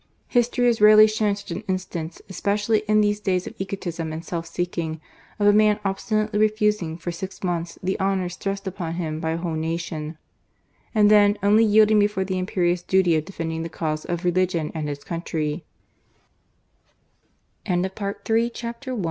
History 0.29 0.65
has 0.65 0.81
rarely 0.81 1.05
shownl 1.05 1.37
such 1.37 1.51
an 1.51 1.61
instance, 1.67 2.23
eq>ecially 2.27 2.83
in 2.87 3.01
these 3.01 3.19
days 3.19 3.45
of 3.45 3.55
^otism 3.59 4.11
and 4.11 4.25
self 4.25 4.47
seeking, 4.47 4.99
of 5.37 5.45
a 5.45 5.53
nmn 5.53 5.79
obstinately 5.85 6.39
refusing 6.39 6.97
for 6.97 7.11
six 7.11 7.43
months 7.43 7.77
the 7.83 7.99
honours 7.99 8.35
thrust 8.35 8.65
upon 8.65 8.95
him 8.95 9.19
by 9.19 9.29
a 9.29 9.37
whole 9.37 9.53
nation, 9.53 10.17
and 10.95 11.11
then 11.11 11.37
only 11.43 11.63
yielding 11.63 11.99
before 11.99 12.25
the 12.25 12.39
imperious 12.39 12.81
duty 12.81 13.15
of 13.15 13.25
defending 13.25 13.61
the 13.61 13.69
cause 13.69 14.03
of 14.05 14.25
religion 14.25 14.71
and 14.73 14.89
hi 14.89 15.61